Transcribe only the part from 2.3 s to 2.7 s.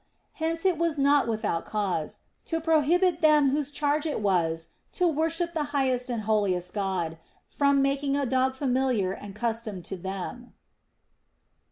to